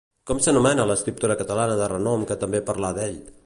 [0.29, 3.25] Com s'anomena l'escriptora catalana de renom que també parlà d'ell?